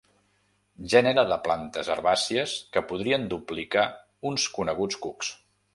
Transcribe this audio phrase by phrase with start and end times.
[0.93, 3.87] Gènere de plantes herbàcies que podrien duplicar
[4.31, 5.35] uns coneguts cucs.